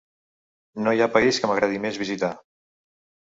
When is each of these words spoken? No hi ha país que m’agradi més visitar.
No 0.85 0.93
hi 0.95 1.03
ha 1.05 1.09
país 1.17 1.39
que 1.43 1.51
m’agradi 1.51 1.81
més 1.83 1.99
visitar. 2.05 2.31